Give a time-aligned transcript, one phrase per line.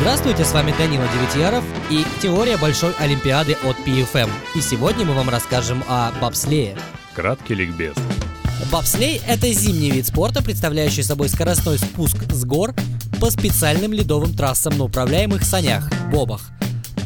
[0.00, 4.30] Здравствуйте, с вами Данила Девятьяров и теория Большой Олимпиады от PFM.
[4.54, 6.74] И сегодня мы вам расскажем о бобслее.
[7.14, 7.94] Краткий ликбез.
[8.72, 12.74] Бобслей– это зимний вид спорта, представляющий собой скоростной спуск с гор
[13.20, 16.48] по специальным ледовым трассам на управляемых санях– бобах.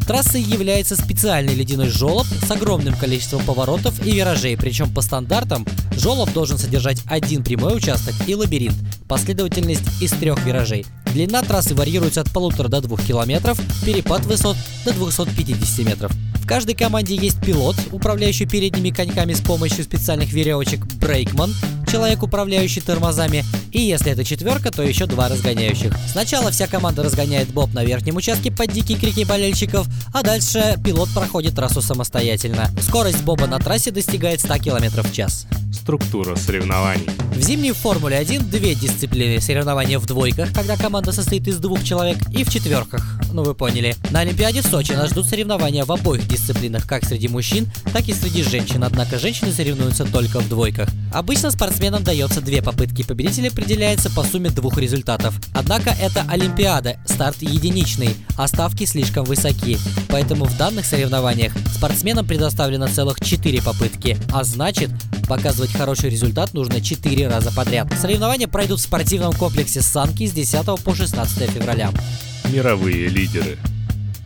[0.07, 5.67] Трассой является специальный ледяной жолоб с огромным количеством поворотов и виражей, причем по стандартам
[5.97, 8.77] жолоб должен содержать один прямой участок и лабиринт,
[9.09, 10.87] последовательность из трех виражей.
[11.15, 16.11] Длина трассы варьируется от полутора до двух километров, перепад высот до 250 метров.
[16.43, 21.55] В каждой команде есть пилот, управляющий передними коньками с помощью специальных веревочек, брейкман,
[21.89, 25.95] человек, управляющий тормозами, и если это четверка, то еще два разгоняющих.
[26.11, 31.11] Сначала вся команда разгоняет боб на верхнем участке под дикие крики болельщиков, а дальше пилот
[31.15, 32.69] проходит трассу самостоятельно.
[32.83, 35.47] Скорость боба на трассе достигает 100 км в час.
[35.75, 37.07] Структура соревнований.
[37.35, 39.41] В зимней Формуле 1 две дисциплины.
[39.41, 43.05] Соревнования в двойках, когда команда состоит из двух человек, и в четверках.
[43.33, 43.97] Ну вы поняли.
[44.11, 48.45] На Олимпиаде Сочи нас ждут соревнования в обоих дисциплинах, как среди мужчин, так и среди
[48.45, 50.89] женщин, однако женщины соревнуются только в двойках.
[51.13, 55.35] Обычно спортсменам дается две попытки, победитель определяется по сумме двух результатов.
[55.53, 59.79] Однако это Олимпиада, старт единичный, а ставки слишком высоки.
[60.09, 64.91] Поэтому в данных соревнованиях спортсменам предоставлено целых 4 попытки, а значит,
[65.27, 67.89] показывать хороший результат нужно 4 раза подряд.
[68.01, 71.91] Соревнования пройдут в спортивном комплексе Санки с 10 по 16 февраля.
[72.51, 73.59] Мировые лидеры.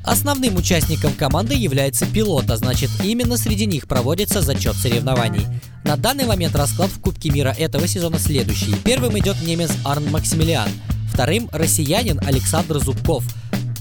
[0.05, 5.47] Основным участником команды является пилот, а значит именно среди них проводится зачет соревнований.
[5.85, 8.75] На данный момент расклад в Кубке мира этого сезона следующий.
[8.85, 10.71] Первым идет немец Арн Максимилиан,
[11.13, 13.23] вторым россиянин Александр Зубков.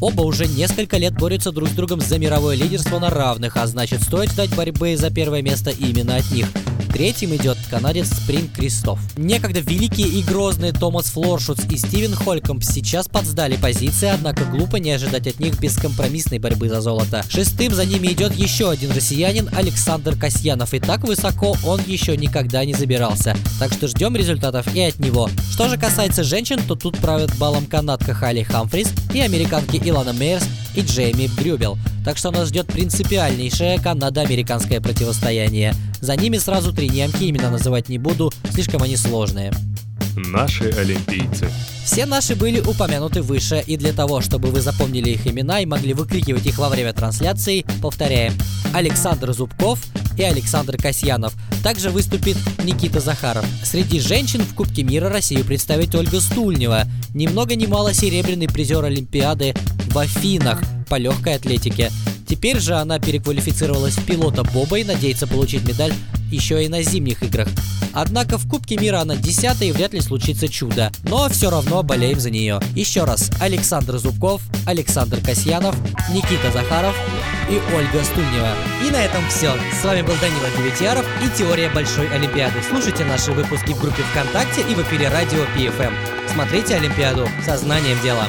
[0.02, 4.04] Оба уже несколько лет борются друг с другом за мировое лидерство на равных, а значит
[4.04, 6.48] стоит ждать борьбы за первое место именно от них.
[6.98, 9.00] Третьим идет канадец Спринг Кристоф.
[9.18, 14.90] Некогда великие и грозные Томас Флоршутс и Стивен Холькомп сейчас подсдали позиции, однако глупо не
[14.90, 17.24] ожидать от них бескомпромиссной борьбы за золото.
[17.30, 22.66] Шестым за ними идет еще один россиянин Александр Касьянов, и так высоко он еще никогда
[22.66, 23.38] не забирался.
[23.60, 25.30] Так что ждем результатов и от него.
[25.52, 30.46] Что же касается женщин, то тут правят балом канадка Халли Хамфрис и американки Илона Мейерс
[30.74, 31.78] и Джейми Брюбел.
[32.04, 35.76] Так что нас ждет принципиальнейшее канадо-американское противостояние.
[36.02, 39.52] За ними сразу три немки, именно называть не буду, слишком они сложные.
[40.16, 41.50] Наши олимпийцы.
[41.86, 45.94] Все наши были упомянуты выше, и для того, чтобы вы запомнили их имена и могли
[45.94, 48.34] выкрикивать их во время трансляции, повторяем.
[48.74, 49.80] Александр Зубков
[50.18, 51.34] и Александр Касьянов.
[51.64, 53.46] Также выступит Никита Захаров.
[53.64, 56.86] Среди женщин в Кубке мира Россию представит Ольга Стульнева.
[57.14, 59.54] Ни много ни мало серебряный призер Олимпиады
[59.90, 61.92] в Афинах по легкой атлетике.
[62.28, 65.94] Теперь же она переквалифицировалась в пилота Боба и надеется получить медаль
[66.30, 67.48] еще и на зимних играх.
[67.94, 70.92] Однако в Кубке мира она десятая и вряд ли случится чудо.
[71.04, 72.60] Но все равно болеем за нее.
[72.76, 75.76] Еще раз, Александр Зубков, Александр Касьянов,
[76.14, 76.96] Никита Захаров
[77.50, 78.54] и Ольга Стульнева.
[78.86, 79.52] И на этом все.
[79.82, 82.62] С вами был Данила Девятьяров и Теория Большой Олимпиады.
[82.70, 85.94] Слушайте наши выпуски в группе ВКонтакте и в эфире радио PFM.
[86.32, 88.28] Смотрите Олимпиаду со знанием дела.